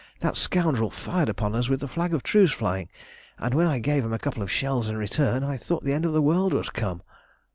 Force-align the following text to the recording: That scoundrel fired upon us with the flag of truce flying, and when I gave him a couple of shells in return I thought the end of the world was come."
That 0.21 0.35
scoundrel 0.35 0.89
fired 0.89 1.29
upon 1.29 1.53
us 1.53 1.69
with 1.69 1.79
the 1.79 1.87
flag 1.87 2.11
of 2.11 2.23
truce 2.23 2.51
flying, 2.51 2.89
and 3.37 3.53
when 3.53 3.67
I 3.67 3.77
gave 3.77 4.03
him 4.03 4.13
a 4.13 4.17
couple 4.17 4.41
of 4.41 4.49
shells 4.49 4.89
in 4.89 4.97
return 4.97 5.43
I 5.43 5.57
thought 5.57 5.83
the 5.83 5.93
end 5.93 6.05
of 6.07 6.13
the 6.13 6.23
world 6.23 6.53
was 6.53 6.71
come." 6.71 7.03